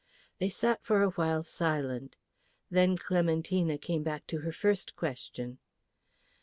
They 0.39 0.49
sat 0.49 0.83
for 0.83 1.03
awhile 1.03 1.43
silent. 1.43 2.15
Then 2.71 2.97
Clementina 2.97 3.77
came 3.77 4.01
back 4.01 4.25
to 4.33 4.39
her 4.39 4.51
first 4.51 4.95
question. 4.95 5.59